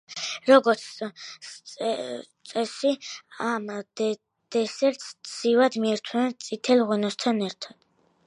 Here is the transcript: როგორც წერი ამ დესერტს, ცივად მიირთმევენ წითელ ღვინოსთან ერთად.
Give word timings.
როგორც 0.49 0.85
წერი 2.51 2.93
ამ 3.49 3.69
დესერტს, 4.55 5.11
ცივად 5.33 5.77
მიირთმევენ 5.85 6.33
წითელ 6.47 6.83
ღვინოსთან 6.91 7.45
ერთად. 7.51 7.79